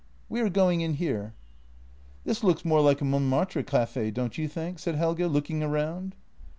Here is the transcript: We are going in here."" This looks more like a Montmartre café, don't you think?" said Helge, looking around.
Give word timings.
We 0.29 0.41
are 0.41 0.49
going 0.49 0.81
in 0.81 0.93
here."" 0.95 1.35
This 2.25 2.43
looks 2.43 2.65
more 2.65 2.81
like 2.81 3.01
a 3.01 3.05
Montmartre 3.05 3.61
café, 3.61 4.11
don't 4.11 4.35
you 4.35 4.47
think?" 4.47 4.79
said 4.79 4.95
Helge, 4.95 5.19
looking 5.19 5.61
around. 5.61 6.15